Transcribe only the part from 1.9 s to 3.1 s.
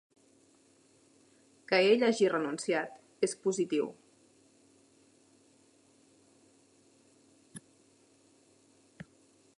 hagi renunciat